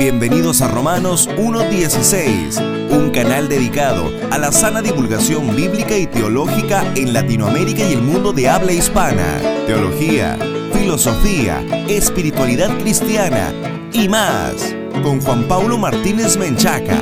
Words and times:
Bienvenidos 0.00 0.62
a 0.62 0.68
Romanos 0.68 1.28
1.16, 1.36 2.90
un 2.90 3.10
canal 3.10 3.50
dedicado 3.50 4.10
a 4.30 4.38
la 4.38 4.50
sana 4.50 4.80
divulgación 4.80 5.54
bíblica 5.54 5.94
y 5.94 6.06
teológica 6.06 6.90
en 6.96 7.12
Latinoamérica 7.12 7.86
y 7.86 7.92
el 7.92 8.00
mundo 8.00 8.32
de 8.32 8.48
habla 8.48 8.72
hispana. 8.72 9.42
Teología, 9.66 10.38
filosofía, 10.72 11.60
espiritualidad 11.86 12.70
cristiana 12.78 13.52
y 13.92 14.08
más, 14.08 14.74
con 15.02 15.20
Juan 15.20 15.46
Paulo 15.46 15.76
Martínez 15.76 16.38
Menchaca. 16.38 16.98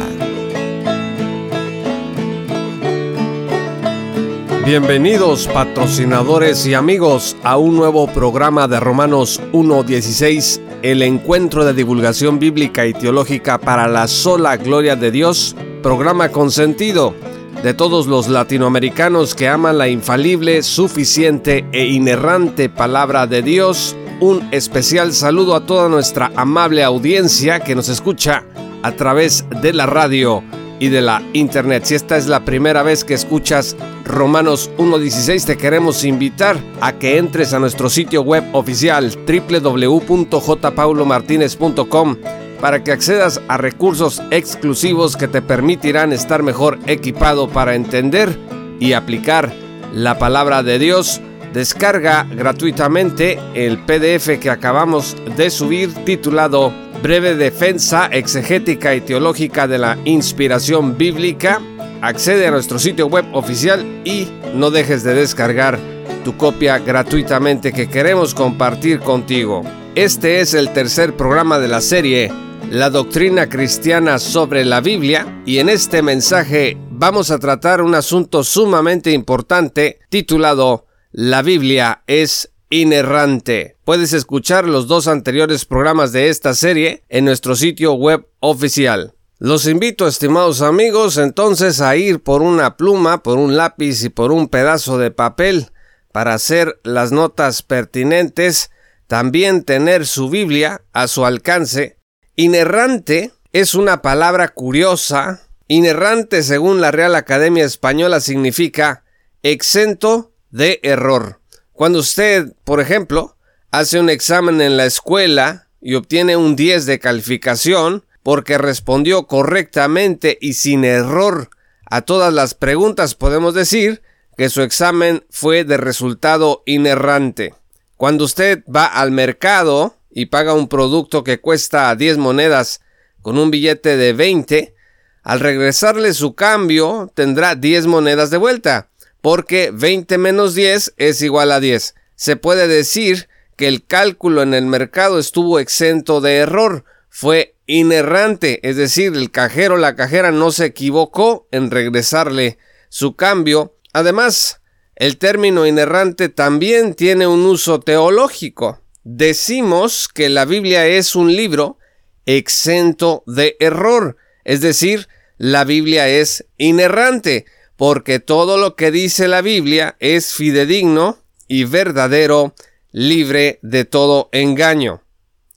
Bienvenidos 4.67 5.47
patrocinadores 5.47 6.67
y 6.67 6.75
amigos 6.75 7.37
a 7.45 7.59
un 7.59 7.77
nuevo 7.77 8.09
programa 8.09 8.67
de 8.67 8.81
Romanos 8.81 9.41
1.16, 9.53 10.68
el 10.83 11.03
encuentro 11.03 11.65
de 11.65 11.75
divulgación 11.75 12.39
bíblica 12.39 12.87
y 12.87 12.93
teológica 12.93 13.59
para 13.59 13.89
la 13.89 14.07
sola 14.07 14.57
gloria 14.57 14.97
de 14.97 15.11
Dios, 15.11 15.57
programa 15.83 16.31
consentido 16.31 17.15
de 17.63 17.75
todos 17.75 18.07
los 18.07 18.29
latinoamericanos 18.29 19.35
que 19.35 19.49
aman 19.49 19.79
la 19.79 19.89
infalible, 19.89 20.63
suficiente 20.63 21.65
e 21.73 21.87
inerrante 21.87 22.69
palabra 22.69 23.27
de 23.27 23.43
Dios. 23.43 23.97
Un 24.21 24.49
especial 24.53 25.13
saludo 25.13 25.55
a 25.55 25.67
toda 25.67 25.89
nuestra 25.89 26.31
amable 26.37 26.85
audiencia 26.85 27.61
que 27.61 27.75
nos 27.75 27.89
escucha 27.89 28.45
a 28.83 28.93
través 28.93 29.45
de 29.61 29.73
la 29.73 29.87
radio 29.87 30.43
y 30.81 30.89
de 30.89 31.03
la 31.03 31.23
internet. 31.33 31.85
Si 31.85 31.95
esta 31.95 32.17
es 32.17 32.27
la 32.27 32.45
primera 32.45 32.83
vez 32.83 33.05
que 33.05 33.15
escuchas 33.15 33.77
Romanos 34.05 34.71
1.16, 34.79 35.47
te 35.47 35.57
queremos 35.57 36.05
invitar 36.05 36.57
a 36.81 36.95
que 36.95 37.19
entres 37.19 37.53
a 37.53 37.59
nuestro 37.59 37.91
sitio 37.91 38.23
web 38.23 38.45
oficial 38.53 39.13
www.jpaulomartinez.com 39.27 42.17
para 42.61 42.83
que 42.83 42.93
accedas 42.93 43.41
a 43.49 43.57
recursos 43.57 44.23
exclusivos 44.31 45.17
que 45.17 45.29
te 45.29 45.43
permitirán 45.43 46.13
estar 46.13 46.43
mejor 46.43 46.79
equipado 46.87 47.49
para 47.49 47.75
entender 47.75 48.37
y 48.81 48.93
aplicar 48.93 49.53
la 49.95 50.19
palabra 50.19 50.63
de 50.63 50.79
Dios. 50.79 51.21
Descarga 51.53 52.25
gratuitamente 52.25 53.39
el 53.55 53.79
PDF 53.79 54.39
que 54.39 54.51
acabamos 54.51 55.17
de 55.37 55.51
subir 55.51 55.95
titulado 56.05 56.73
breve 57.03 57.37
defensa 57.37 58.07
exegética 58.07 58.95
y 58.95 59.01
teológica 59.01 59.69
de 59.69 59.79
la 59.79 59.99
inspiración 60.05 60.99
bíblica, 60.99 61.61
accede 62.01 62.47
a 62.47 62.51
nuestro 62.51 62.79
sitio 62.79 63.07
web 63.07 63.25
oficial 63.33 63.85
y 64.05 64.29
no 64.55 64.71
dejes 64.71 65.05
de 65.05 65.15
descargar 65.15 65.79
tu 66.25 66.37
copia 66.37 66.79
gratuitamente 66.79 67.73
que 67.73 67.89
queremos 67.89 68.35
compartir 68.35 69.01
contigo. 69.01 69.63
Este 69.95 70.41
es 70.41 70.55
el 70.55 70.73
tercer 70.73 71.17
programa 71.17 71.59
de 71.59 71.69
la 71.69 71.81
serie 71.81 72.31
La 72.71 72.91
doctrina 72.91 73.49
cristiana 73.49 74.19
sobre 74.19 74.65
la 74.65 74.81
Biblia 74.81 75.43
y 75.47 75.59
en 75.59 75.69
este 75.69 76.03
mensaje 76.03 76.77
vamos 76.91 77.31
a 77.31 77.39
tratar 77.39 77.81
un 77.81 77.95
asunto 77.95 78.45
sumamente 78.45 79.13
importante 79.13 80.01
titulado 80.09 80.87
La 81.13 81.43
Biblia 81.43 82.03
es 82.07 82.51
inerrante. 82.71 83.77
Puedes 83.85 84.13
escuchar 84.13 84.67
los 84.67 84.87
dos 84.87 85.09
anteriores 85.09 85.65
programas 85.65 86.13
de 86.13 86.29
esta 86.29 86.55
serie 86.55 87.05
en 87.09 87.25
nuestro 87.25 87.57
sitio 87.57 87.95
web 87.95 88.27
oficial. 88.41 89.15
Los 89.39 89.67
invito, 89.67 90.09
estimados 90.09 90.63
amigos, 90.63 91.17
entonces 91.17 91.81
a 91.81 91.95
ir 91.97 92.23
por 92.23 92.43
una 92.43 92.77
pluma, 92.77 93.23
por 93.23 93.39
un 93.39 93.57
lápiz 93.57 94.03
y 94.03 94.09
por 94.09 94.33
un 94.33 94.49
pedazo 94.49 94.99
de 94.99 95.11
papel 95.11 95.71
para 96.13 96.35
hacer 96.35 96.81
las 96.83 97.13
notas 97.13 97.63
pertinentes, 97.63 98.71
también 99.07 99.63
tener 99.63 100.07
su 100.07 100.29
Biblia 100.29 100.83
a 100.93 101.07
su 101.07 101.25
alcance. 101.25 101.99
Inerrante 102.35 103.33
es 103.53 103.75
una 103.75 104.03
palabra 104.03 104.49
curiosa. 104.49 105.43
Inerrante, 105.69 106.43
según 106.43 106.81
la 106.81 106.91
Real 106.91 107.15
Academia 107.15 107.65
Española, 107.65 108.21
significa 108.21 109.05
exento 109.43 110.33
de 110.51 110.81
error. 110.83 111.38
Cuando 111.79 112.01
usted, 112.01 112.55
por 112.65 112.81
ejemplo, 112.81 113.37
hace 113.71 114.01
un 114.01 114.11
examen 114.11 114.61
en 114.61 114.77
la 114.77 114.85
escuela 114.85 115.69
y 115.81 115.95
obtiene 115.95 116.37
un 116.37 116.57
10 116.57 116.87
de 116.87 116.99
calificación 116.99 118.05
porque 118.25 118.59
respondió 118.59 119.29
correctamente 119.29 120.39
y 120.41 120.55
sin 120.55 120.85
error 120.85 121.51
a 121.89 122.01
todas 122.01 122.35
las 122.35 122.55
preguntas, 122.55 123.15
podemos 123.15 123.55
decir 123.55 124.03
que 124.37 124.49
su 124.49 124.63
examen 124.63 125.25
fue 125.31 125.63
de 125.63 125.77
resultado 125.77 126.65
inerrante. 126.67 127.55
Cuando 127.97 128.25
usted 128.25 128.65
va 128.65 128.87
al 128.87 129.13
mercado 129.13 129.95
y 130.11 130.27
paga 130.27 130.55
un 130.55 130.67
producto 130.67 131.23
que 131.23 131.41
cuesta 131.41 131.95
10 131.95 132.19
monedas 132.19 132.81
con 133.23 133.39
un 133.39 133.53
billete 133.53 133.97
de 133.97 134.15
20, 134.15 134.75
al 135.23 135.39
regresarle 135.39 136.13
su 136.13 136.35
cambio 136.35 137.13
tendrá 137.15 137.55
10 137.55 137.87
monedas 137.87 138.31
de 138.31 138.39
vuelta 138.39 138.89
porque 139.29 139.71
20 139.75 140.17
menos 140.17 140.55
10 140.55 140.95
es 140.97 141.21
igual 141.21 141.53
a 141.53 141.61
10. 141.61 141.95
Se 142.15 142.37
puede 142.37 142.67
decir 142.67 143.29
que 143.57 143.69
el 143.69 143.85
cálculo 143.85 144.41
en 144.41 144.55
el 144.55 144.65
mercado 144.65 145.19
estuvo 145.19 145.59
exento 145.59 146.23
de 146.23 146.37
error, 146.37 146.87
fue 147.11 147.55
inerrante, 147.67 148.67
es 148.67 148.77
decir, 148.77 149.13
el 149.15 149.31
cajero 149.31 149.77
la 149.77 149.97
cajera 149.97 150.31
no 150.31 150.51
se 150.51 150.65
equivocó 150.65 151.47
en 151.51 151.71
regresarle 151.71 152.57
su 152.89 153.17
cambio. 153.17 153.77
Además, 153.93 154.63
el 154.97 155.19
término 155.19 155.67
inerrante 155.67 156.31
también 156.31 156.95
tiene 156.95 157.27
un 157.27 157.45
uso 157.45 157.81
teológico. 157.81 158.81
Decimos 159.05 160.09
que 160.09 160.31
la 160.31 160.47
Biblia 160.47 160.87
es 160.87 161.15
un 161.15 161.37
libro 161.37 161.77
exento 162.25 163.25
de 163.27 163.59
error, 163.61 164.17
es 164.45 164.63
decir, 164.63 165.07
la 165.37 165.65
Biblia 165.65 166.09
es 166.09 166.47
inerrante 166.57 167.45
porque 167.79 168.19
todo 168.19 168.59
lo 168.59 168.75
que 168.75 168.91
dice 168.91 169.29
la 169.29 169.41
Biblia 169.41 169.95
es 170.01 170.35
fidedigno 170.35 171.17
y 171.47 171.63
verdadero, 171.63 172.57
libre 172.91 173.61
de 173.63 173.85
todo 173.85 174.29
engaño. 174.33 175.05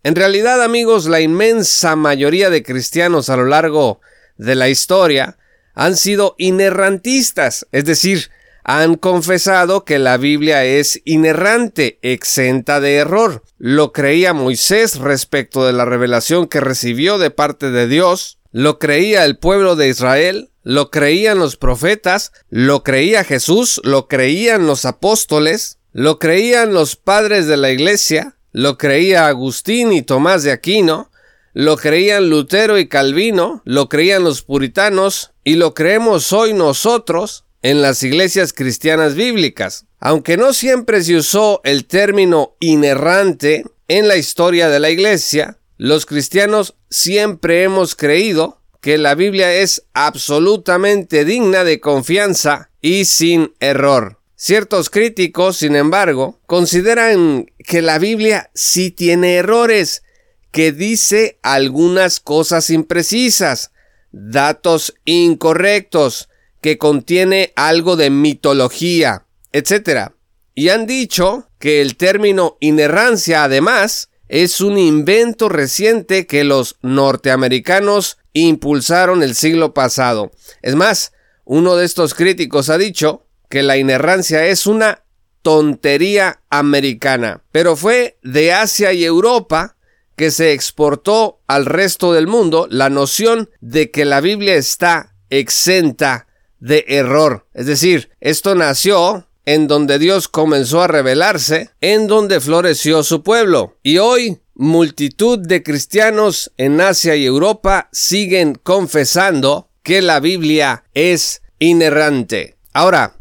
En 0.03 0.15
realidad, 0.15 0.61
amigos, 0.61 1.07
la 1.07 1.19
inmensa 1.19 1.95
mayoría 1.95 2.51
de 2.51 2.61
cristianos 2.61 3.29
a 3.29 3.37
lo 3.37 3.45
largo 3.45 4.01
de 4.37 4.53
la 4.53 4.69
historia 4.69 5.39
han 5.73 5.97
sido 5.97 6.35
inerrantistas, 6.37 7.65
es 7.71 7.85
decir, 7.85 8.29
han 8.63 8.97
confesado 8.97 9.83
que 9.83 9.97
la 9.97 10.17
Biblia 10.17 10.63
es 10.63 11.01
inerrante, 11.05 11.97
exenta 12.03 12.79
de 12.79 12.97
error. 12.97 13.41
Lo 13.57 13.93
creía 13.93 14.33
Moisés 14.33 14.99
respecto 14.99 15.65
de 15.65 15.73
la 15.73 15.85
revelación 15.85 16.47
que 16.47 16.59
recibió 16.59 17.17
de 17.17 17.31
parte 17.31 17.71
de 17.71 17.87
Dios, 17.87 18.37
lo 18.51 18.79
creía 18.79 19.25
el 19.25 19.37
pueblo 19.37 19.75
de 19.75 19.89
Israel, 19.89 20.49
lo 20.63 20.91
creían 20.91 21.39
los 21.39 21.55
profetas, 21.55 22.31
lo 22.49 22.83
creía 22.83 23.23
Jesús, 23.23 23.81
lo 23.83 24.07
creían 24.07 24.67
los 24.67 24.85
apóstoles, 24.85 25.79
lo 25.91 26.19
creían 26.19 26.73
los 26.73 26.95
padres 26.95 27.47
de 27.47 27.57
la 27.57 27.71
iglesia, 27.71 28.37
lo 28.51 28.77
creía 28.77 29.27
Agustín 29.27 29.93
y 29.93 30.01
Tomás 30.01 30.43
de 30.43 30.51
Aquino, 30.51 31.11
lo 31.53 31.77
creían 31.77 32.29
Lutero 32.29 32.77
y 32.77 32.87
Calvino, 32.87 33.61
lo 33.65 33.89
creían 33.89 34.23
los 34.23 34.41
puritanos 34.41 35.31
y 35.43 35.55
lo 35.55 35.73
creemos 35.73 36.31
hoy 36.31 36.53
nosotros 36.53 37.45
en 37.61 37.81
las 37.81 38.03
iglesias 38.03 38.53
cristianas 38.53 39.15
bíblicas. 39.15 39.85
Aunque 39.99 40.37
no 40.37 40.53
siempre 40.53 41.03
se 41.03 41.15
usó 41.15 41.61
el 41.63 41.85
término 41.85 42.55
inerrante 42.59 43.65
en 43.87 44.07
la 44.07 44.15
historia 44.15 44.69
de 44.69 44.79
la 44.79 44.89
iglesia, 44.89 45.57
los 45.81 46.05
cristianos 46.05 46.75
siempre 46.91 47.63
hemos 47.63 47.95
creído 47.95 48.61
que 48.81 48.99
la 48.99 49.15
Biblia 49.15 49.51
es 49.51 49.87
absolutamente 49.95 51.25
digna 51.25 51.63
de 51.63 51.79
confianza 51.79 52.69
y 52.81 53.05
sin 53.05 53.55
error. 53.59 54.19
Ciertos 54.35 54.91
críticos, 54.91 55.57
sin 55.57 55.75
embargo, 55.75 56.39
consideran 56.45 57.47
que 57.57 57.81
la 57.81 57.97
Biblia 57.97 58.51
sí 58.53 58.91
tiene 58.91 59.37
errores, 59.37 60.03
que 60.51 60.71
dice 60.71 61.39
algunas 61.41 62.19
cosas 62.19 62.69
imprecisas, 62.69 63.71
datos 64.11 64.93
incorrectos, 65.05 66.29
que 66.61 66.77
contiene 66.77 67.53
algo 67.55 67.95
de 67.95 68.11
mitología, 68.11 69.25
etc. 69.51 70.11
Y 70.53 70.69
han 70.69 70.85
dicho 70.85 71.49
que 71.57 71.81
el 71.81 71.97
término 71.97 72.57
inerrancia, 72.59 73.43
además, 73.43 74.10
es 74.31 74.61
un 74.61 74.77
invento 74.77 75.49
reciente 75.49 76.25
que 76.25 76.45
los 76.45 76.77
norteamericanos 76.81 78.17
impulsaron 78.31 79.23
el 79.23 79.35
siglo 79.35 79.73
pasado. 79.73 80.31
Es 80.61 80.75
más, 80.75 81.11
uno 81.43 81.75
de 81.75 81.83
estos 81.83 82.13
críticos 82.13 82.69
ha 82.69 82.77
dicho 82.77 83.27
que 83.49 83.61
la 83.61 83.75
inerrancia 83.75 84.47
es 84.47 84.67
una 84.67 85.03
tontería 85.41 86.39
americana, 86.49 87.43
pero 87.51 87.75
fue 87.75 88.19
de 88.23 88.53
Asia 88.53 88.93
y 88.93 89.03
Europa 89.03 89.75
que 90.15 90.31
se 90.31 90.53
exportó 90.53 91.41
al 91.47 91.65
resto 91.65 92.13
del 92.13 92.27
mundo 92.27 92.67
la 92.71 92.89
noción 92.89 93.49
de 93.59 93.91
que 93.91 94.05
la 94.05 94.21
Biblia 94.21 94.55
está 94.55 95.13
exenta 95.29 96.27
de 96.61 96.85
error. 96.87 97.47
Es 97.53 97.65
decir, 97.65 98.11
esto 98.21 98.55
nació 98.55 99.27
en 99.45 99.67
donde 99.67 99.99
Dios 99.99 100.27
comenzó 100.27 100.81
a 100.81 100.87
revelarse, 100.87 101.69
en 101.81 102.07
donde 102.07 102.39
floreció 102.39 103.03
su 103.03 103.23
pueblo. 103.23 103.77
Y 103.83 103.97
hoy 103.97 104.39
multitud 104.53 105.39
de 105.39 105.63
cristianos 105.63 106.51
en 106.57 106.81
Asia 106.81 107.15
y 107.15 107.25
Europa 107.25 107.89
siguen 107.91 108.55
confesando 108.55 109.69
que 109.83 110.01
la 110.01 110.19
Biblia 110.19 110.83
es 110.93 111.41
inerrante. 111.59 112.57
Ahora, 112.73 113.19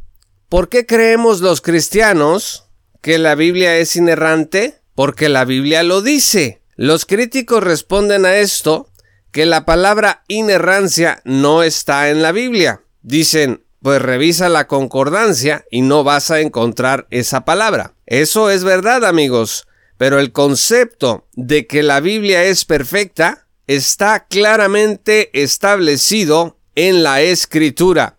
¿por 0.49 0.69
qué 0.69 0.87
creemos 0.87 1.41
los 1.41 1.61
cristianos 1.61 2.67
que 3.01 3.19
la 3.19 3.35
Biblia 3.35 3.79
es 3.79 3.97
inerrante? 3.97 4.81
Porque 4.95 5.29
la 5.29 5.45
Biblia 5.45 5.83
lo 5.83 6.03
dice. 6.03 6.63
Los 6.77 7.07
críticos 7.07 7.63
responden 7.63 8.27
a 8.27 8.37
esto 8.37 8.91
que 9.33 9.47
la 9.47 9.65
palabra 9.65 10.25
inerrancia 10.29 11.23
no 11.25 11.63
está 11.63 12.11
en 12.11 12.23
la 12.23 12.33
Biblia. 12.33 12.83
Dicen, 13.03 13.65
pues 13.83 14.03
revisa 14.03 14.49
la 14.49 14.67
concordancia 14.67 15.65
y 15.71 15.83
no 15.83 16.05
vas 16.05 16.31
a 16.31 16.41
encontrar 16.41 17.07
esa 17.11 17.45
palabra. 17.45 17.95
Eso 18.07 18.51
es 18.51 18.65
verdad, 18.65 19.05
amigos, 19.05 19.67
pero 19.97 20.19
el 20.19 20.33
concepto 20.33 21.27
de 21.33 21.67
que 21.67 21.83
la 21.83 22.01
Biblia 22.01 22.45
es 22.45 22.65
perfecta 22.65 23.47
está 23.67 24.27
claramente 24.27 25.31
establecido 25.33 26.59
en 26.75 27.03
la 27.03 27.21
escritura. 27.23 28.19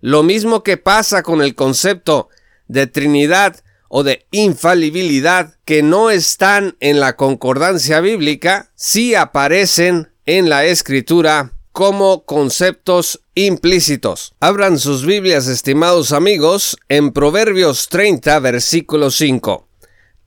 Lo 0.00 0.22
mismo 0.22 0.62
que 0.62 0.76
pasa 0.76 1.22
con 1.22 1.42
el 1.42 1.54
concepto 1.54 2.28
de 2.66 2.86
Trinidad 2.86 3.62
o 3.88 4.02
de 4.02 4.26
infalibilidad 4.30 5.54
que 5.64 5.82
no 5.82 6.10
están 6.10 6.76
en 6.80 7.00
la 7.00 7.16
concordancia 7.16 8.00
bíblica, 8.00 8.70
sí 8.74 9.14
aparecen 9.14 10.10
en 10.26 10.48
la 10.48 10.66
escritura 10.66 11.52
como 11.78 12.24
conceptos 12.24 13.20
implícitos. 13.36 14.34
Abran 14.40 14.80
sus 14.80 15.06
Biblias, 15.06 15.46
estimados 15.46 16.10
amigos, 16.10 16.76
en 16.88 17.12
Proverbios 17.12 17.88
30, 17.88 18.40
versículo 18.40 19.12
5. 19.12 19.68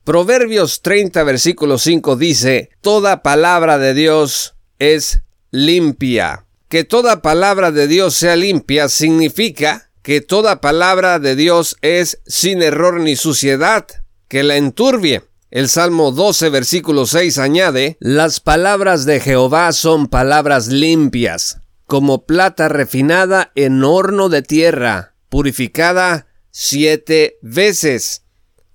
Proverbios 0.06 0.82
30, 0.82 1.22
versículo 1.26 1.78
5 1.78 2.16
dice, 2.16 2.70
Toda 2.80 3.22
palabra 3.22 3.78
de 3.80 3.94
Dios 3.94 4.56
es 4.80 5.24
limpia. 5.52 6.46
Que 6.70 6.86
toda 6.86 7.22
palabra 7.22 7.74
de 7.74 7.88
Dios 7.90 8.14
sea 8.14 8.38
limpia 8.38 8.88
significa 8.88 9.92
que 10.04 10.22
toda 10.22 10.62
palabra 10.62 11.20
de 11.20 11.36
Dios 11.36 11.76
es 11.82 12.22
sin 12.28 12.62
error 12.62 13.02
ni 13.02 13.18
suciedad, 13.18 13.88
que 14.30 14.44
la 14.44 14.56
enturbie. 14.56 15.24
El 15.52 15.68
Salmo 15.68 16.14
12, 16.14 16.50
versículo 16.50 17.06
6 17.06 17.38
añade, 17.38 17.98
Las 18.00 18.40
palabras 18.40 19.06
de 19.06 19.20
Jehová 19.20 19.74
son 19.74 20.08
palabras 20.08 20.68
limpias, 20.68 21.60
como 21.88 22.26
plata 22.26 22.70
refinada 22.70 23.52
en 23.56 23.84
horno 23.84 24.30
de 24.30 24.44
tierra, 24.44 25.14
purificada 25.28 26.28
siete 26.52 27.38
veces. 27.42 28.24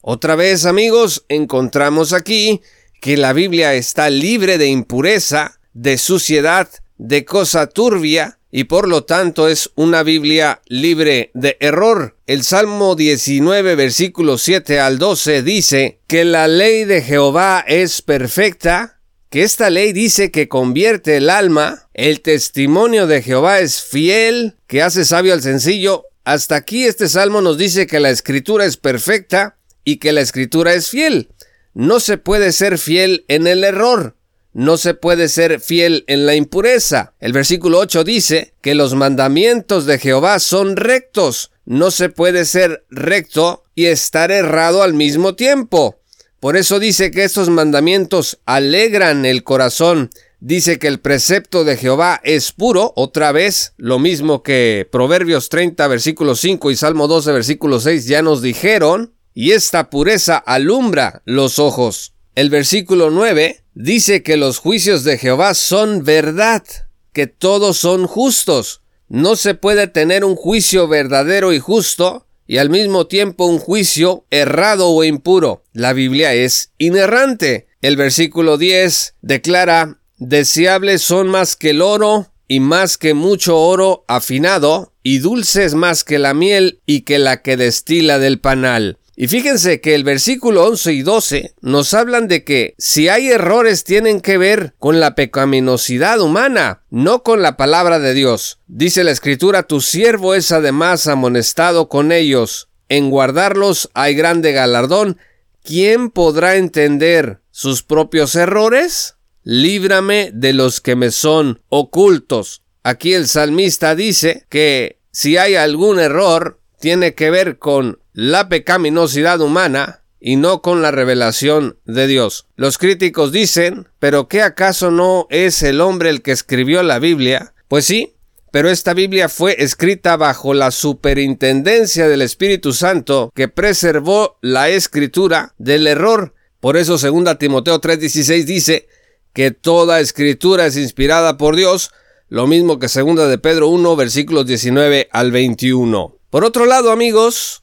Otra 0.03 0.37
vez, 0.37 0.67
amigos, 0.67 1.25
encontramos 1.31 2.13
aquí 2.13 2.61
que 3.01 3.17
la 3.17 3.33
Biblia 3.33 3.73
está 3.73 4.11
libre 4.11 4.59
de 4.59 4.67
impureza, 4.67 5.59
de 5.73 5.97
suciedad, 5.97 6.69
de 6.99 7.25
cosa 7.25 7.69
turbia, 7.69 8.39
y 8.57 8.65
por 8.65 8.89
lo 8.89 9.05
tanto 9.05 9.49
es 9.49 9.71
una 9.75 10.03
Biblia 10.03 10.63
libre 10.65 11.31
de 11.35 11.59
error. 11.61 12.17
El 12.27 12.43
Salmo 12.43 12.97
19 12.97 13.75
versículo 13.75 14.39
7 14.39 14.81
al 14.81 14.99
12 14.99 15.43
dice 15.43 16.01
que 16.07 16.25
la 16.25 16.49
ley 16.49 16.87
de 16.87 17.03
Jehová 17.03 17.63
es 17.69 18.01
perfecta, 18.01 19.03
que 19.29 19.43
esta 19.43 19.69
ley 19.69 19.93
dice 19.93 20.31
que 20.31 20.49
convierte 20.49 21.19
el 21.19 21.29
alma, 21.29 21.91
el 21.93 22.23
testimonio 22.23 23.07
de 23.07 23.21
Jehová 23.21 23.61
es 23.61 23.83
fiel, 23.83 24.57
que 24.67 24.81
hace 24.81 25.05
sabio 25.05 25.35
al 25.35 25.43
sencillo. 25.43 26.07
Hasta 26.25 26.57
aquí 26.57 26.85
este 26.85 27.11
salmo 27.11 27.43
nos 27.43 27.59
dice 27.59 27.87
que 27.87 28.01
la 28.01 28.09
escritura 28.09 28.65
es 28.65 28.79
perfecta 28.79 29.59
y 29.85 29.99
que 29.99 30.13
la 30.13 30.23
escritura 30.23 30.73
es 30.73 30.89
fiel. 30.89 31.29
No 31.75 32.01
se 32.01 32.17
puede 32.17 32.53
ser 32.53 32.79
fiel 32.79 33.27
en 33.29 33.49
el 33.49 33.65
error 33.65 34.17
no 34.57 34.79
se 34.79 34.95
puede 34.95 35.29
ser 35.29 35.61
fiel 35.61 36.05
en 36.07 36.25
la 36.25 36.35
impureza. 36.35 37.13
El 37.21 37.35
versículo 37.35 37.79
8 37.79 38.05
dice 38.05 38.55
que 38.63 38.75
los 38.75 38.95
mandamientos 38.95 39.85
de 39.85 39.99
Jehová 39.99 40.39
son 40.39 40.77
rectos. 40.77 41.51
No 41.67 41.91
se 41.91 42.09
puede 42.09 42.47
ser 42.47 42.87
recto 42.89 43.65
y 43.75 43.85
estar 43.85 44.33
errado 44.33 44.83
al 44.83 44.95
mismo 44.95 45.35
tiempo. 45.35 46.01
Por 46.41 46.57
eso 46.57 46.79
dice 46.79 47.11
que 47.11 47.25
estos 47.25 47.51
mandamientos 47.51 48.39
alegran 48.47 49.27
el 49.27 49.45
corazón. 49.45 50.09
Dice 50.41 50.79
que 50.79 50.89
el 50.89 51.01
precepto 51.01 51.65
de 51.65 51.77
Jehová 51.77 52.23
es 52.25 52.53
puro, 52.53 52.95
otra 52.97 53.33
vez, 53.33 53.75
lo 53.77 53.99
mismo 53.99 54.43
que 54.43 54.89
Proverbios 54.91 55.51
30, 55.51 55.87
versículo 55.87 56.35
5 56.35 56.71
y 56.71 56.77
Salmo 56.77 57.09
12, 57.09 57.31
versículo 57.33 57.79
6 57.79 58.07
ya 58.07 58.23
nos 58.23 58.41
dijeron, 58.41 59.13
y 59.35 59.51
esta 59.51 59.91
pureza 59.91 60.39
alumbra 60.39 61.21
los 61.27 61.59
ojos. 61.59 62.15
El 62.35 62.49
versículo 62.49 63.11
9 63.11 63.66
dice 63.77 64.23
que 64.23 64.37
los 64.37 64.59
juicios 64.59 65.05
de 65.05 65.19
Jehová 65.19 65.55
son 65.55 66.03
verdad, 66.03 66.65
que 67.13 67.27
todos 67.27 67.77
son 67.77 68.07
justos. 68.07 68.81
No 69.09 69.37
se 69.37 69.55
puede 69.55 69.87
tener 69.87 70.25
un 70.25 70.35
juicio 70.35 70.89
verdadero 70.89 71.53
y 71.53 71.61
justo 71.61 72.27
y 72.49 72.59
al 72.59 72.71
mismo 72.71 73.07
tiempo 73.07 73.47
un 73.47 73.59
juicio 73.59 74.25
errado 74.31 74.89
o 74.89 75.05
impuro. 75.05 75.63
La 75.73 75.93
Biblia 75.93 76.33
es 76.33 76.73
inerrante. 76.79 77.67
El 77.83 77.97
versículo 77.97 78.57
10 78.57 79.15
declara, 79.21 80.01
deseables 80.17 81.03
son 81.03 81.29
más 81.29 81.55
que 81.55 81.71
el 81.71 81.83
oro 81.83 82.33
y 82.49 82.61
más 82.61 82.97
que 82.97 83.13
mucho 83.13 83.59
oro 83.59 84.05
afinado, 84.07 84.93
y 85.03 85.19
dulces 85.19 85.75
más 85.75 86.05
que 86.05 86.19
la 86.19 86.33
miel 86.33 86.81
y 86.87 87.03
que 87.03 87.19
la 87.19 87.43
que 87.43 87.57
destila 87.57 88.19
del 88.21 88.41
panal. 88.41 88.99
Y 89.19 89.29
fíjense 89.29 89.81
que 89.81 89.95
el 89.95 90.05
versículo 90.05 90.67
11 90.67 90.93
y 90.93 91.03
12 91.03 91.55
nos 91.63 91.95
hablan 91.95 92.29
de 92.29 92.45
que 92.45 92.75
si 92.77 93.09
hay 93.09 93.29
errores 93.31 93.83
tienen 93.83 94.21
que 94.21 94.37
ver 94.37 94.75
con 94.79 95.01
la 95.01 95.15
pecaminosidad 95.15 96.21
humana, 96.21 96.83
no 96.91 97.23
con 97.23 97.41
la 97.41 97.57
palabra 97.57 97.99
de 97.99 98.13
Dios. 98.13 98.61
Dice 98.67 99.05
la 99.05 99.13
escritura, 99.13 99.63
tu 99.63 99.81
siervo 99.81 100.35
es 100.35 100.53
además 100.53 101.07
amonestado 101.07 101.89
con 101.89 102.13
ellos. 102.13 102.69
En 102.91 103.09
guardarlos 103.09 103.89
hay 103.95 104.15
grande 104.15 104.53
galardón. 104.53 105.19
¿Quién 105.65 106.11
podrá 106.11 106.57
entender 106.57 107.41
sus 107.51 107.83
propios 107.83 108.35
errores? 108.35 109.17
Líbrame 109.43 110.31
de 110.35 110.53
los 110.53 110.83
que 110.83 110.95
me 110.95 111.11
son 111.11 111.63
ocultos. 111.71 112.65
Aquí 112.83 113.15
el 113.15 113.29
salmista 113.29 113.95
dice 113.95 114.45
que 114.51 115.01
si 115.11 115.39
hay 115.39 115.55
algún 115.55 115.99
error, 116.01 116.61
tiene 116.79 117.15
que 117.15 117.31
ver 117.31 117.59
con 117.59 117.99
la 118.17 118.49
pecaminosidad 118.49 119.43
humana 119.43 120.01
y 120.19 120.37
no 120.37 120.63
con 120.63 120.81
la 120.81 120.91
revelación 120.91 121.79
de 121.85 122.07
Dios. 122.07 122.47
Los 122.57 122.79
críticos 122.79 123.31
dicen, 123.31 123.89
¿pero 123.99 124.27
qué 124.27 124.41
acaso 124.41 124.91
no 124.91 125.27
es 125.29 125.63
el 125.63 125.83
hombre 125.83 126.09
el 126.09 126.23
que 126.23 126.33
escribió 126.33 126.83
la 126.83 126.99
Biblia? 126.99 127.53
Pues 127.69 127.85
sí, 127.85 128.15
pero 128.51 128.71
esta 128.71 128.95
Biblia 128.95 129.29
fue 129.29 129.63
escrita 129.63 130.17
bajo 130.17 130.55
la 130.55 130.71
superintendencia 130.71 132.09
del 132.09 132.23
Espíritu 132.23 132.73
Santo 132.73 133.31
que 133.35 133.49
preservó 133.49 134.39
la 134.41 134.71
escritura 134.71 135.55
del 135.59 135.87
error. 135.87 136.33
Por 136.59 136.79
eso 136.79 136.97
2 136.97 137.37
Timoteo 137.37 137.83
3:16 137.83 138.47
dice 138.47 138.89
que 139.35 139.51
toda 139.51 140.01
escritura 140.01 140.65
es 140.65 140.79
inspirada 140.79 141.37
por 141.37 141.55
Dios, 141.55 141.91
lo 142.31 142.47
mismo 142.47 142.79
que 142.79 142.87
2 142.89 143.29
de 143.29 143.37
Pedro 143.37 143.69
1 143.69 143.95
versículos 143.95 144.47
19 144.47 145.11
al 145.13 145.33
21. 145.33 146.17
Por 146.31 146.45
otro 146.47 146.65
lado, 146.65 146.91
amigos, 146.91 147.61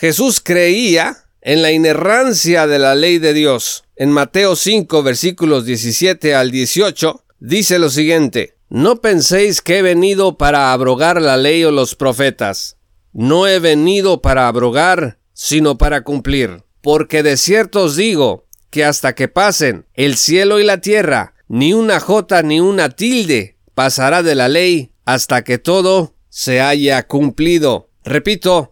Jesús 0.00 0.40
creía 0.40 1.26
en 1.42 1.60
la 1.60 1.72
inerrancia 1.72 2.66
de 2.66 2.78
la 2.78 2.94
ley 2.94 3.18
de 3.18 3.34
Dios. 3.34 3.84
En 3.96 4.10
Mateo 4.10 4.56
5 4.56 5.02
versículos 5.02 5.66
17 5.66 6.34
al 6.34 6.50
18 6.50 7.22
dice 7.38 7.78
lo 7.78 7.90
siguiente, 7.90 8.56
No 8.70 9.02
penséis 9.02 9.60
que 9.60 9.76
he 9.76 9.82
venido 9.82 10.38
para 10.38 10.72
abrogar 10.72 11.20
la 11.20 11.36
ley 11.36 11.64
o 11.64 11.70
los 11.70 11.96
profetas. 11.96 12.78
No 13.12 13.46
he 13.46 13.58
venido 13.58 14.22
para 14.22 14.48
abrogar, 14.48 15.18
sino 15.34 15.76
para 15.76 16.02
cumplir. 16.02 16.62
Porque 16.80 17.22
de 17.22 17.36
cierto 17.36 17.82
os 17.82 17.96
digo 17.96 18.46
que 18.70 18.86
hasta 18.86 19.14
que 19.14 19.28
pasen 19.28 19.84
el 19.92 20.16
cielo 20.16 20.60
y 20.60 20.64
la 20.64 20.80
tierra, 20.80 21.34
ni 21.46 21.74
una 21.74 22.00
jota 22.00 22.42
ni 22.42 22.58
una 22.58 22.88
tilde 22.88 23.58
pasará 23.74 24.22
de 24.22 24.34
la 24.34 24.48
ley 24.48 24.92
hasta 25.04 25.44
que 25.44 25.58
todo 25.58 26.14
se 26.30 26.62
haya 26.62 27.06
cumplido. 27.06 27.90
Repito, 28.02 28.70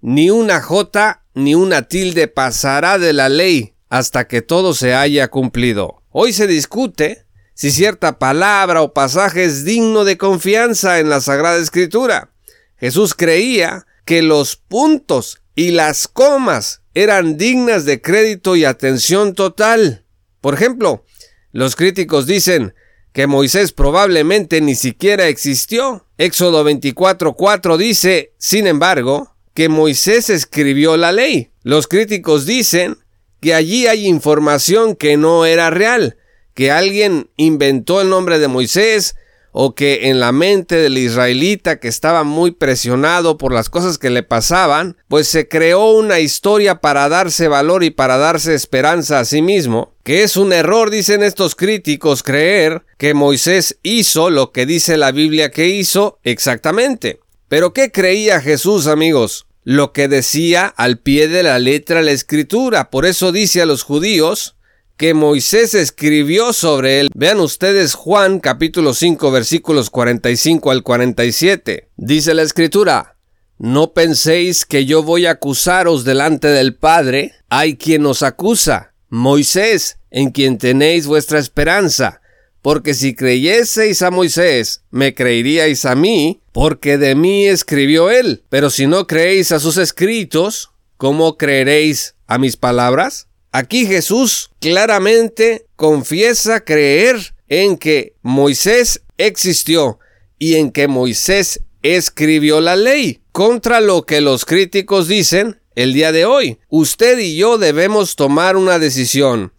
ni 0.00 0.30
una 0.30 0.60
jota 0.60 1.24
ni 1.34 1.54
una 1.54 1.82
tilde 1.82 2.28
pasará 2.28 2.98
de 2.98 3.12
la 3.12 3.28
ley 3.28 3.74
hasta 3.88 4.26
que 4.26 4.42
todo 4.42 4.74
se 4.74 4.94
haya 4.94 5.28
cumplido. 5.28 6.02
Hoy 6.10 6.32
se 6.32 6.46
discute 6.46 7.26
si 7.54 7.70
cierta 7.70 8.18
palabra 8.18 8.82
o 8.82 8.92
pasaje 8.92 9.44
es 9.44 9.64
digno 9.64 10.04
de 10.04 10.16
confianza 10.16 11.00
en 11.00 11.10
la 11.10 11.20
Sagrada 11.20 11.58
Escritura. 11.58 12.30
Jesús 12.76 13.14
creía 13.14 13.86
que 14.04 14.22
los 14.22 14.56
puntos 14.56 15.42
y 15.54 15.72
las 15.72 16.06
comas 16.06 16.82
eran 16.94 17.36
dignas 17.36 17.84
de 17.84 18.00
crédito 18.00 18.54
y 18.54 18.64
atención 18.64 19.34
total. 19.34 20.04
Por 20.40 20.54
ejemplo, 20.54 21.04
los 21.50 21.74
críticos 21.74 22.26
dicen 22.26 22.74
que 23.12 23.26
Moisés 23.26 23.72
probablemente 23.72 24.60
ni 24.60 24.76
siquiera 24.76 25.26
existió. 25.26 26.06
Éxodo 26.16 26.64
24:4 26.64 27.76
dice, 27.76 28.34
sin 28.38 28.68
embargo, 28.68 29.34
que 29.58 29.68
Moisés 29.68 30.30
escribió 30.30 30.96
la 30.96 31.10
ley. 31.10 31.50
Los 31.64 31.88
críticos 31.88 32.46
dicen 32.46 32.96
que 33.40 33.54
allí 33.54 33.88
hay 33.88 34.06
información 34.06 34.94
que 34.94 35.16
no 35.16 35.46
era 35.46 35.68
real, 35.68 36.16
que 36.54 36.70
alguien 36.70 37.30
inventó 37.36 38.00
el 38.00 38.08
nombre 38.08 38.38
de 38.38 38.46
Moisés, 38.46 39.16
o 39.50 39.74
que 39.74 40.10
en 40.10 40.20
la 40.20 40.30
mente 40.30 40.76
del 40.76 40.96
israelita 40.96 41.80
que 41.80 41.88
estaba 41.88 42.22
muy 42.22 42.52
presionado 42.52 43.36
por 43.36 43.52
las 43.52 43.68
cosas 43.68 43.98
que 43.98 44.10
le 44.10 44.22
pasaban, 44.22 44.96
pues 45.08 45.26
se 45.26 45.48
creó 45.48 45.90
una 45.90 46.20
historia 46.20 46.80
para 46.80 47.08
darse 47.08 47.48
valor 47.48 47.82
y 47.82 47.90
para 47.90 48.16
darse 48.16 48.54
esperanza 48.54 49.18
a 49.18 49.24
sí 49.24 49.42
mismo, 49.42 49.92
que 50.04 50.22
es 50.22 50.36
un 50.36 50.52
error, 50.52 50.88
dicen 50.90 51.24
estos 51.24 51.56
críticos, 51.56 52.22
creer 52.22 52.84
que 52.96 53.12
Moisés 53.12 53.80
hizo 53.82 54.30
lo 54.30 54.52
que 54.52 54.66
dice 54.66 54.96
la 54.96 55.10
Biblia 55.10 55.50
que 55.50 55.66
hizo 55.66 56.20
exactamente. 56.22 57.18
Pero 57.48 57.72
¿qué 57.72 57.90
creía 57.90 58.40
Jesús, 58.40 58.86
amigos? 58.86 59.47
Lo 59.70 59.92
que 59.92 60.08
decía 60.08 60.64
al 60.64 60.96
pie 60.96 61.28
de 61.28 61.42
la 61.42 61.58
letra 61.58 62.00
la 62.00 62.12
escritura. 62.12 62.88
Por 62.88 63.04
eso 63.04 63.32
dice 63.32 63.60
a 63.60 63.66
los 63.66 63.82
judíos, 63.82 64.56
que 64.96 65.12
Moisés 65.12 65.74
escribió 65.74 66.54
sobre 66.54 67.00
él. 67.00 67.10
Vean 67.14 67.38
ustedes 67.38 67.92
Juan 67.92 68.40
capítulo 68.40 68.94
5 68.94 69.30
versículos 69.30 69.90
45 69.90 70.70
al 70.70 70.82
47. 70.82 71.90
Dice 71.98 72.32
la 72.32 72.44
escritura, 72.44 73.18
no 73.58 73.92
penséis 73.92 74.64
que 74.64 74.86
yo 74.86 75.02
voy 75.02 75.26
a 75.26 75.32
acusaros 75.32 76.02
delante 76.02 76.48
del 76.48 76.74
Padre. 76.74 77.34
Hay 77.50 77.76
quien 77.76 78.06
os 78.06 78.22
acusa, 78.22 78.94
Moisés, 79.10 79.98
en 80.10 80.30
quien 80.30 80.56
tenéis 80.56 81.06
vuestra 81.06 81.38
esperanza. 81.38 82.22
Porque 82.62 82.94
si 82.94 83.14
creyeseis 83.14 84.02
a 84.02 84.10
Moisés, 84.10 84.82
me 84.90 85.14
creeríais 85.14 85.84
a 85.84 85.94
mí, 85.94 86.40
porque 86.52 86.98
de 86.98 87.14
mí 87.14 87.46
escribió 87.46 88.10
él. 88.10 88.42
Pero 88.48 88.70
si 88.70 88.86
no 88.86 89.06
creéis 89.06 89.52
a 89.52 89.60
sus 89.60 89.76
escritos, 89.76 90.70
¿cómo 90.96 91.36
creeréis 91.36 92.14
a 92.26 92.38
mis 92.38 92.56
palabras? 92.56 93.28
Aquí 93.52 93.86
Jesús 93.86 94.50
claramente 94.60 95.66
confiesa 95.76 96.64
creer 96.64 97.34
en 97.48 97.78
que 97.78 98.14
Moisés 98.22 99.02
existió 99.16 99.98
y 100.38 100.56
en 100.56 100.70
que 100.70 100.88
Moisés 100.88 101.62
escribió 101.82 102.60
la 102.60 102.76
ley, 102.76 103.22
contra 103.32 103.80
lo 103.80 104.02
que 104.02 104.20
los 104.20 104.44
críticos 104.44 105.08
dicen 105.08 105.60
el 105.74 105.92
día 105.92 106.12
de 106.12 106.24
hoy. 106.24 106.58
Usted 106.68 107.18
y 107.18 107.36
yo 107.36 107.56
debemos 107.56 108.16
tomar 108.16 108.56
una 108.56 108.78
decisión. 108.78 109.52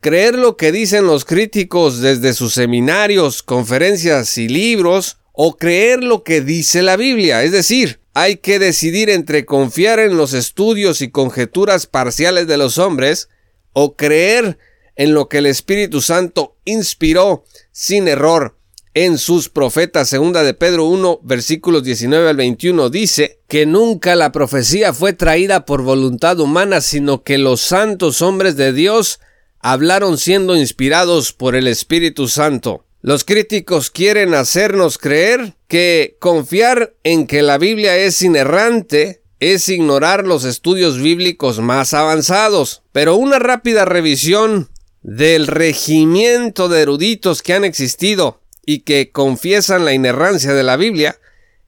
Creer 0.00 0.36
lo 0.36 0.56
que 0.56 0.70
dicen 0.70 1.06
los 1.06 1.24
críticos 1.24 2.00
desde 2.00 2.32
sus 2.32 2.54
seminarios, 2.54 3.42
conferencias 3.42 4.38
y 4.38 4.48
libros, 4.48 5.18
o 5.32 5.56
creer 5.56 6.02
lo 6.02 6.24
que 6.24 6.40
dice 6.40 6.82
la 6.82 6.96
Biblia. 6.96 7.42
Es 7.42 7.52
decir, 7.52 8.00
hay 8.12 8.38
que 8.38 8.58
decidir 8.58 9.10
entre 9.10 9.44
confiar 9.44 10.00
en 10.00 10.16
los 10.16 10.34
estudios 10.34 11.00
y 11.00 11.10
conjeturas 11.10 11.86
parciales 11.86 12.48
de 12.48 12.56
los 12.56 12.78
hombres 12.78 13.28
o 13.72 13.94
creer 13.94 14.58
en 14.96 15.14
lo 15.14 15.28
que 15.28 15.38
el 15.38 15.46
Espíritu 15.46 16.00
Santo 16.00 16.56
inspiró 16.64 17.44
sin 17.70 18.08
error 18.08 18.58
en 18.94 19.18
sus 19.18 19.48
profetas. 19.48 20.08
Segunda 20.08 20.42
de 20.42 20.54
Pedro 20.54 20.86
1, 20.86 21.20
versículos 21.22 21.84
19 21.84 22.28
al 22.28 22.36
21 22.36 22.90
dice 22.90 23.40
que 23.46 23.64
nunca 23.64 24.16
la 24.16 24.32
profecía 24.32 24.92
fue 24.92 25.12
traída 25.12 25.64
por 25.64 25.82
voluntad 25.82 26.40
humana, 26.40 26.80
sino 26.80 27.22
que 27.22 27.38
los 27.38 27.60
santos 27.60 28.22
hombres 28.22 28.56
de 28.56 28.72
Dios 28.72 29.20
hablaron 29.60 30.18
siendo 30.18 30.56
inspirados 30.56 31.32
por 31.32 31.56
el 31.56 31.66
Espíritu 31.66 32.28
Santo. 32.28 32.84
Los 33.00 33.24
críticos 33.24 33.90
quieren 33.90 34.34
hacernos 34.34 34.98
creer 34.98 35.54
que 35.68 36.16
confiar 36.20 36.94
en 37.04 37.26
que 37.26 37.42
la 37.42 37.58
Biblia 37.58 37.96
es 37.96 38.22
inerrante 38.22 39.22
es 39.40 39.68
ignorar 39.68 40.26
los 40.26 40.44
estudios 40.44 41.00
bíblicos 41.00 41.60
más 41.60 41.94
avanzados. 41.94 42.82
Pero 42.92 43.14
una 43.14 43.38
rápida 43.38 43.84
revisión 43.84 44.68
del 45.02 45.46
regimiento 45.46 46.68
de 46.68 46.82
eruditos 46.82 47.42
que 47.42 47.54
han 47.54 47.64
existido 47.64 48.40
y 48.66 48.80
que 48.80 49.12
confiesan 49.12 49.84
la 49.84 49.92
inerrancia 49.92 50.52
de 50.54 50.64
la 50.64 50.76
Biblia 50.76 51.18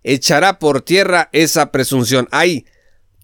echará 0.03 0.59
por 0.59 0.83
tierra 0.83 1.29
esa 1.33 1.71
presunción. 1.71 2.29
Hay 2.33 2.67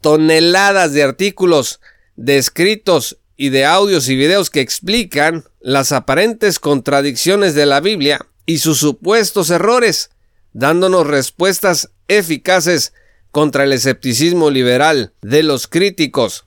toneladas 0.01 0.93
de 0.93 1.03
artículos, 1.03 1.81
de 2.15 2.39
escritos 2.39 3.19
y 3.37 3.51
de 3.51 3.65
audios 3.65 4.09
y 4.09 4.17
videos 4.17 4.51
que 4.51 4.61
explican 4.61 5.45
las 5.61 5.93
aparentes 5.93 6.59
contradicciones 6.59 7.55
de 7.55 7.67
la 7.67 7.81
Biblia 7.81 8.27
y 8.47 8.59
sus 8.59 8.79
supuestos 8.79 9.51
errores, 9.51 10.11
dándonos 10.53 11.07
respuestas 11.07 11.91
eficaces 12.09 12.93
contra 13.31 13.65
el 13.65 13.73
escepticismo 13.73 14.51
liberal 14.51 15.13
de 15.21 15.43
los 15.43 15.67
críticos. 15.67 16.47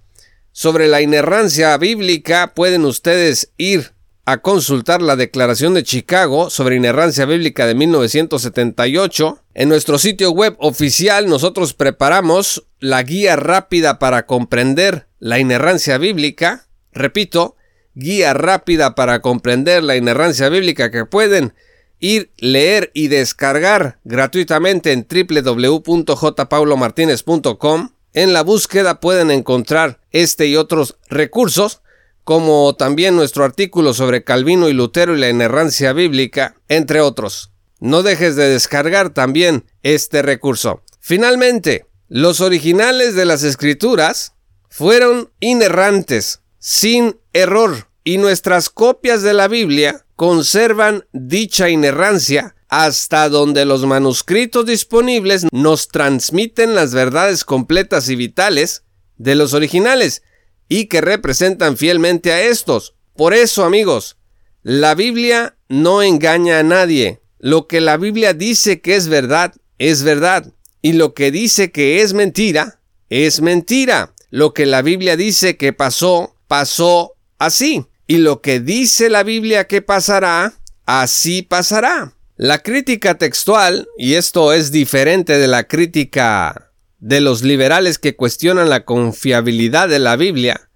Sobre 0.51 0.87
la 0.87 1.01
inerrancia 1.01 1.77
bíblica 1.77 2.53
pueden 2.55 2.85
ustedes 2.85 3.51
ir 3.57 3.93
a 4.25 4.37
consultar 4.37 5.01
la 5.01 5.15
Declaración 5.15 5.73
de 5.73 5.83
Chicago 5.83 6.51
sobre 6.51 6.75
inerrancia 6.75 7.25
bíblica 7.25 7.65
de 7.65 7.73
1978. 7.73 9.43
En 9.55 9.69
nuestro 9.69 9.97
sitio 9.97 10.31
web 10.31 10.55
oficial 10.59 11.27
nosotros 11.27 11.73
preparamos 11.73 12.67
la 12.79 13.01
guía 13.01 13.35
rápida 13.35 13.97
para 13.97 14.27
comprender 14.27 15.07
la 15.19 15.39
inerrancia 15.39 15.97
bíblica. 15.97 16.67
Repito, 16.99 17.55
guía 17.95 18.33
rápida 18.33 18.93
para 18.93 19.21
comprender 19.21 19.81
la 19.83 19.95
inerrancia 19.95 20.49
bíblica 20.49 20.91
que 20.91 21.05
pueden 21.05 21.53
ir, 21.99 22.31
leer 22.37 22.91
y 22.93 23.07
descargar 23.07 23.99
gratuitamente 24.03 24.91
en 24.91 25.07
www.jpaulomartinez.com. 25.09 27.91
En 28.13 28.33
la 28.33 28.43
búsqueda 28.43 28.99
pueden 28.99 29.31
encontrar 29.31 30.01
este 30.11 30.47
y 30.47 30.57
otros 30.57 30.97
recursos, 31.09 31.81
como 32.25 32.75
también 32.75 33.15
nuestro 33.15 33.45
artículo 33.45 33.93
sobre 33.93 34.25
Calvino 34.25 34.67
y 34.67 34.73
Lutero 34.73 35.15
y 35.15 35.21
la 35.21 35.29
inerrancia 35.29 35.93
bíblica, 35.93 36.57
entre 36.67 36.99
otros. 36.99 37.53
No 37.79 38.03
dejes 38.03 38.35
de 38.35 38.49
descargar 38.49 39.11
también 39.11 39.63
este 39.83 40.21
recurso. 40.21 40.81
Finalmente, 40.99 41.85
los 42.09 42.41
originales 42.41 43.15
de 43.15 43.23
las 43.23 43.43
escrituras 43.43 44.33
fueron 44.69 45.31
inerrantes, 45.39 46.41
sin 46.59 47.17
error, 47.33 47.87
y 48.03 48.17
nuestras 48.17 48.69
copias 48.69 49.21
de 49.21 49.33
la 49.33 49.47
Biblia 49.47 50.05
conservan 50.15 51.05
dicha 51.11 51.69
inerrancia 51.69 52.55
hasta 52.67 53.29
donde 53.29 53.65
los 53.65 53.85
manuscritos 53.85 54.65
disponibles 54.65 55.47
nos 55.51 55.87
transmiten 55.87 56.75
las 56.75 56.93
verdades 56.93 57.43
completas 57.43 58.09
y 58.09 58.15
vitales 58.15 58.83
de 59.17 59.35
los 59.35 59.53
originales 59.53 60.21
y 60.67 60.85
que 60.85 61.01
representan 61.01 61.77
fielmente 61.77 62.31
a 62.31 62.41
estos. 62.43 62.95
Por 63.15 63.33
eso, 63.33 63.65
amigos, 63.65 64.17
la 64.61 64.93
Biblia 64.93 65.57
no 65.67 66.03
engaña 66.03 66.59
a 66.59 66.63
nadie. 66.63 67.21
Lo 67.39 67.67
que 67.67 67.81
la 67.81 67.97
Biblia 67.97 68.33
dice 68.33 68.81
que 68.81 68.95
es 68.95 69.07
verdad, 69.07 69.53
es 69.77 70.03
verdad. 70.03 70.53
Y 70.81 70.93
lo 70.93 71.13
que 71.13 71.31
dice 71.31 71.71
que 71.71 72.01
es 72.01 72.13
mentira, 72.13 72.79
es 73.09 73.41
mentira. 73.41 74.13
Lo 74.29 74.53
que 74.53 74.65
la 74.65 74.81
Biblia 74.83 75.17
dice 75.17 75.57
que 75.57 75.73
pasó, 75.73 76.35
pasó 76.49 77.15
así. 77.37 77.85
Y 78.07 78.17
lo 78.17 78.41
que 78.41 78.59
dice 78.59 79.09
la 79.09 79.23
Biblia 79.23 79.67
que 79.67 79.81
pasará, 79.81 80.55
así 80.85 81.43
pasará. 81.43 82.15
La 82.35 82.59
crítica 82.59 83.17
textual, 83.17 83.87
y 83.97 84.15
esto 84.15 84.51
es 84.51 84.71
diferente 84.71 85.37
de 85.37 85.47
la 85.47 85.67
crítica 85.67 86.71
de 86.97 87.21
los 87.21 87.43
liberales 87.43 87.99
que 87.99 88.15
cuestionan 88.15 88.69
la 88.69 88.83
confiabilidad 88.83 89.87
de 89.87 89.99
la 89.99 90.15
Biblia, 90.15 90.69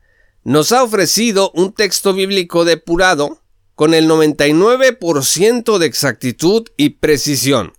nos 0.44 0.72
ha 0.72 0.84
ofrecido 0.84 1.52
un 1.56 1.74
texto 1.74 2.14
bíblico 2.14 2.66
depurado 2.66 3.42
con 3.76 3.94
el 3.94 4.08
99% 4.08 5.78
de 5.80 5.86
exactitud 5.88 6.68
y 6.78 6.90
precisión. 6.90 7.74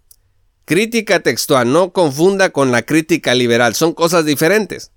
Crítica 0.64 1.20
textual, 1.20 1.70
no 1.72 1.92
confunda 1.92 2.50
con 2.50 2.72
la 2.72 2.82
crítica 2.82 3.34
liberal, 3.34 3.74
son 3.74 3.92
cosas 3.92 4.24
diferentes. 4.24 4.90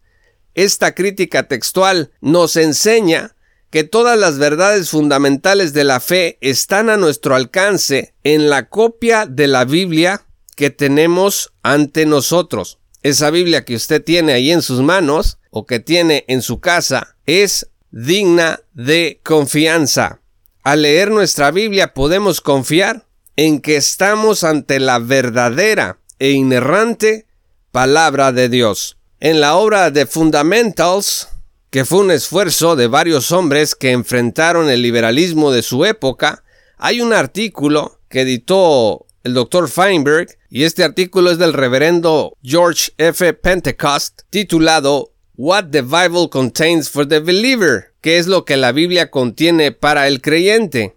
Esta 0.58 0.96
crítica 0.96 1.44
textual 1.44 2.10
nos 2.20 2.56
enseña 2.56 3.36
que 3.70 3.84
todas 3.84 4.18
las 4.18 4.40
verdades 4.40 4.90
fundamentales 4.90 5.72
de 5.72 5.84
la 5.84 6.00
fe 6.00 6.40
están 6.42 6.90
a 6.90 6.98
nuestro 6.98 7.36
alcance 7.36 8.16
en 8.24 8.50
la 8.50 8.68
copia 8.68 9.28
de 9.28 9.46
la 9.46 9.66
Biblia 9.66 10.26
que 10.56 10.72
tenemos 10.72 11.54
ante 11.62 12.08
nosotros. 12.08 12.80
Esa 13.04 13.30
Biblia 13.30 13.66
que 13.66 13.76
usted 13.76 14.04
tiene 14.04 14.34
ahí 14.34 14.52
en 14.52 14.64
sus 14.64 14.82
manos 14.82 15.38
o 15.52 15.68
que 15.68 15.80
tiene 15.80 16.26
en 16.28 16.42
su 16.42 16.60
casa 16.60 17.18
es 17.28 17.70
digna 17.92 18.60
de 18.74 19.22
confianza. 19.24 20.22
Al 20.64 20.82
leer 20.82 21.12
nuestra 21.12 21.52
Biblia 21.52 21.94
podemos 21.94 22.42
confiar 22.42 23.06
en 23.36 23.62
que 23.62 23.76
estamos 23.76 24.44
ante 24.44 24.80
la 24.80 24.98
verdadera 24.98 26.00
e 26.18 26.32
inerrante 26.32 27.28
palabra 27.72 28.32
de 28.32 28.50
Dios. 28.50 28.97
En 29.20 29.42
la 29.42 29.56
obra 29.56 29.90
de 29.90 30.06
Fundamentals 30.06 31.30
que 31.72 31.86
fue 31.86 32.00
un 32.00 32.12
esfuerzo 32.12 32.76
de 32.76 32.88
varios 32.88 33.32
hombres 33.32 33.74
que 33.74 33.92
enfrentaron 33.92 34.70
el 34.70 34.84
liberalismo 34.84 35.52
de 35.52 35.64
su 35.64 35.86
época, 35.86 36.44
hay 36.78 37.02
un 37.02 37.14
artículo 37.14 38.00
que 38.10 38.22
editó 38.22 39.08
el 39.24 39.34
doctor 39.34 39.70
Feinberg, 39.70 40.30
y 40.50 40.64
este 40.64 40.84
artículo 40.84 41.32
es 41.32 41.40
del 41.40 41.54
reverendo 41.54 42.38
George 42.44 42.92
F. 42.98 43.34
Pentecost, 43.34 44.22
titulado 44.30 45.12
What 45.36 45.66
the 45.72 45.82
Bible 45.82 46.30
Contains 46.30 46.90
for 46.90 47.08
the 47.08 47.20
Believer. 47.20 47.94
qué 48.02 48.20
es 48.20 48.28
lo 48.28 48.46
que 48.46 48.56
la 48.56 48.72
Biblia 48.72 49.10
contiene 49.10 49.72
para 49.72 50.08
el 50.08 50.22
creyente. 50.22 50.96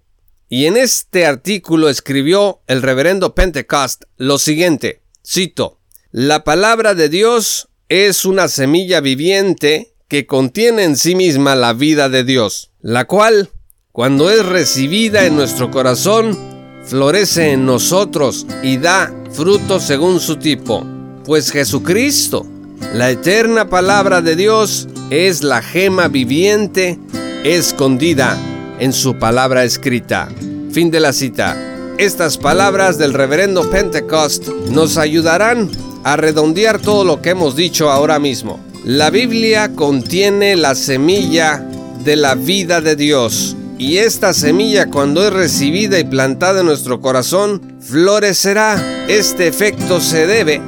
Y 0.48 0.66
en 0.66 0.76
este 0.76 1.26
artículo 1.26 1.88
escribió 1.88 2.60
el 2.66 2.82
reverendo 2.82 3.34
Pentecost 3.34 4.04
lo 4.16 4.38
siguiente, 4.38 5.02
cito, 5.26 5.80
La 6.12 6.44
palabra 6.44 6.94
de 6.94 7.08
Dios 7.08 7.69
es 7.90 8.24
una 8.24 8.46
semilla 8.46 9.00
viviente 9.00 9.92
que 10.06 10.24
contiene 10.24 10.84
en 10.84 10.96
sí 10.96 11.16
misma 11.16 11.56
la 11.56 11.72
vida 11.72 12.08
de 12.08 12.22
Dios, 12.22 12.70
la 12.80 13.04
cual, 13.04 13.50
cuando 13.90 14.30
es 14.30 14.46
recibida 14.46 15.26
en 15.26 15.34
nuestro 15.34 15.72
corazón, 15.72 16.38
florece 16.84 17.50
en 17.50 17.66
nosotros 17.66 18.46
y 18.62 18.76
da 18.76 19.12
fruto 19.32 19.80
según 19.80 20.20
su 20.20 20.36
tipo, 20.36 20.86
pues 21.24 21.50
Jesucristo, 21.50 22.46
la 22.94 23.10
eterna 23.10 23.68
palabra 23.68 24.22
de 24.22 24.36
Dios, 24.36 24.86
es 25.10 25.42
la 25.42 25.60
gema 25.60 26.06
viviente 26.06 26.96
escondida 27.42 28.38
en 28.78 28.92
su 28.92 29.18
palabra 29.18 29.64
escrita. 29.64 30.28
Fin 30.70 30.92
de 30.92 31.00
la 31.00 31.12
cita. 31.12 31.56
Estas 31.98 32.38
palabras 32.38 32.98
del 32.98 33.14
reverendo 33.14 33.68
Pentecost 33.68 34.46
nos 34.68 34.96
ayudarán 34.96 35.68
a 36.04 36.16
redondear 36.16 36.80
todo 36.80 37.04
lo 37.04 37.20
que 37.22 37.30
hemos 37.30 37.56
dicho 37.56 37.90
ahora 37.90 38.18
mismo. 38.18 38.60
La 38.84 39.10
Biblia 39.10 39.74
contiene 39.74 40.56
la 40.56 40.74
semilla 40.74 41.64
de 42.04 42.16
la 42.16 42.34
vida 42.34 42.80
de 42.80 42.96
Dios 42.96 43.56
y 43.78 43.98
esta 43.98 44.32
semilla 44.34 44.90
cuando 44.90 45.26
es 45.26 45.32
recibida 45.32 45.98
y 45.98 46.04
plantada 46.04 46.60
en 46.60 46.66
nuestro 46.66 47.00
corazón 47.00 47.60
florecerá. 47.80 49.06
Este 49.08 49.46
efecto 49.46 50.00
se 50.00 50.26
debe 50.26 50.60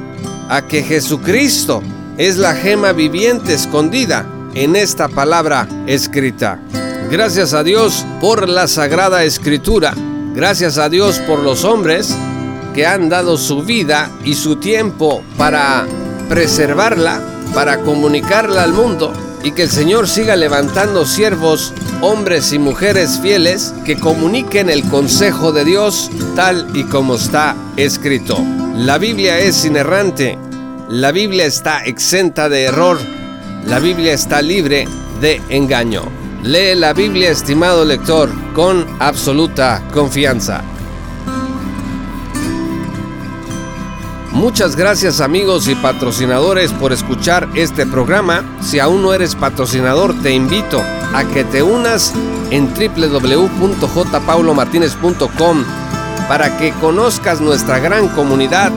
a 0.49 0.67
que 0.67 0.83
Jesucristo 0.83 1.81
es 2.17 2.37
la 2.37 2.55
gema 2.55 2.91
viviente 2.91 3.53
escondida 3.53 4.27
en 4.55 4.75
esta 4.75 5.07
palabra 5.09 5.67
escrita. 5.87 6.59
Gracias 7.11 7.53
a 7.53 7.63
Dios 7.63 8.05
por 8.21 8.49
la 8.49 8.67
sagrada 8.67 9.23
escritura. 9.23 9.93
Gracias 10.35 10.77
a 10.77 10.89
Dios 10.89 11.19
por 11.19 11.39
los 11.39 11.63
hombres 11.63 12.15
que 12.73 12.85
han 12.85 13.09
dado 13.09 13.37
su 13.37 13.63
vida 13.63 14.09
y 14.23 14.33
su 14.33 14.57
tiempo 14.57 15.23
para 15.37 15.85
preservarla, 16.29 17.21
para 17.53 17.79
comunicarla 17.79 18.63
al 18.63 18.73
mundo 18.73 19.13
y 19.43 19.51
que 19.51 19.63
el 19.63 19.69
Señor 19.69 20.07
siga 20.07 20.35
levantando 20.35 21.05
siervos, 21.05 21.73
hombres 22.01 22.53
y 22.53 22.59
mujeres 22.59 23.19
fieles 23.21 23.73
que 23.85 23.99
comuniquen 23.99 24.69
el 24.69 24.83
consejo 24.89 25.51
de 25.51 25.65
Dios 25.65 26.09
tal 26.35 26.67
y 26.73 26.85
como 26.85 27.15
está 27.15 27.55
escrito. 27.75 28.37
La 28.75 28.97
Biblia 28.97 29.39
es 29.39 29.65
inerrante, 29.65 30.37
la 30.89 31.11
Biblia 31.11 31.45
está 31.45 31.83
exenta 31.83 32.49
de 32.49 32.63
error, 32.63 32.97
la 33.67 33.79
Biblia 33.79 34.13
está 34.13 34.41
libre 34.41 34.87
de 35.21 35.41
engaño. 35.49 36.03
Lee 36.43 36.75
la 36.75 36.93
Biblia, 36.93 37.31
estimado 37.31 37.85
lector, 37.85 38.29
con 38.53 38.85
absoluta 38.99 39.81
confianza. 39.93 40.61
Muchas 44.33 44.75
gracias 44.75 45.21
amigos 45.21 45.67
y 45.67 45.75
patrocinadores 45.75 46.73
por 46.73 46.91
escuchar 46.91 47.47
este 47.53 47.85
programa. 47.85 48.43
Si 48.61 48.79
aún 48.79 49.03
no 49.03 49.13
eres 49.13 49.35
patrocinador, 49.35 50.19
te 50.23 50.33
invito 50.33 50.81
a 51.13 51.23
que 51.23 51.43
te 51.43 51.61
unas 51.61 52.15
en 52.49 52.73
www.jpaulomartinez.com 52.73 55.63
para 56.27 56.57
que 56.57 56.71
conozcas 56.81 57.41
nuestra 57.41 57.77
gran 57.77 58.07
comunidad 58.09 58.71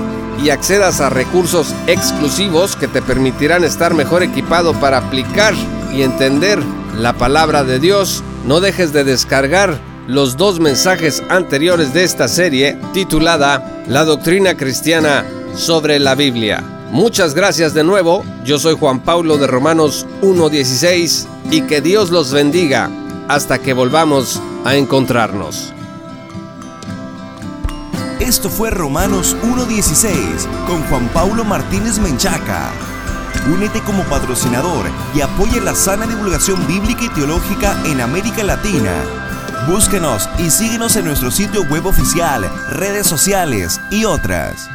y 0.44 0.50
accedas 0.50 1.00
a 1.00 1.08
recursos 1.08 1.74
exclusivos 1.86 2.76
que 2.76 2.86
te 2.86 3.00
permitirán 3.00 3.64
estar 3.64 3.94
mejor 3.94 4.22
equipado 4.22 4.74
para 4.74 4.98
aplicar 4.98 5.54
y 5.90 6.02
entender 6.02 6.62
la 6.98 7.14
palabra 7.14 7.64
de 7.64 7.80
Dios. 7.80 8.22
No 8.44 8.60
dejes 8.60 8.92
de 8.92 9.04
descargar 9.04 9.80
los 10.06 10.36
dos 10.36 10.60
mensajes 10.60 11.22
anteriores 11.30 11.94
de 11.94 12.04
esta 12.04 12.28
serie 12.28 12.78
titulada 12.92 13.82
La 13.88 14.04
doctrina 14.04 14.54
cristiana 14.54 15.24
sobre 15.56 15.98
la 15.98 16.14
Biblia. 16.14 16.62
Muchas 16.92 17.34
gracias 17.34 17.74
de 17.74 17.82
nuevo, 17.82 18.24
yo 18.44 18.58
soy 18.58 18.76
Juan 18.78 19.00
Pablo 19.00 19.38
de 19.38 19.46
Romanos 19.46 20.06
1.16 20.22 21.26
y 21.50 21.62
que 21.62 21.80
Dios 21.80 22.10
los 22.10 22.32
bendiga 22.32 22.90
hasta 23.28 23.58
que 23.58 23.72
volvamos 23.72 24.40
a 24.64 24.76
encontrarnos. 24.76 25.72
Esto 28.20 28.48
fue 28.48 28.70
Romanos 28.70 29.36
1.16 29.42 30.66
con 30.66 30.82
Juan 30.84 31.08
Pablo 31.08 31.44
Martínez 31.44 31.98
Menchaca. 31.98 32.70
Únete 33.52 33.80
como 33.80 34.02
patrocinador 34.04 34.86
y 35.14 35.20
apoya 35.20 35.60
la 35.60 35.74
sana 35.74 36.06
divulgación 36.06 36.66
bíblica 36.66 37.04
y 37.04 37.08
teológica 37.10 37.76
en 37.86 38.00
América 38.00 38.42
Latina. 38.42 38.92
Búsquenos 39.68 40.28
y 40.38 40.50
síguenos 40.50 40.96
en 40.96 41.04
nuestro 41.04 41.30
sitio 41.30 41.62
web 41.64 41.86
oficial, 41.86 42.48
redes 42.70 43.06
sociales 43.06 43.80
y 43.90 44.04
otras. 44.04 44.68